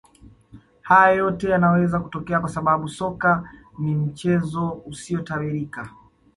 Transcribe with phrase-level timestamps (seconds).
[0.83, 5.89] Haya yote yanaweza kutokea kwa sababu soka ni mchezo usiotabirika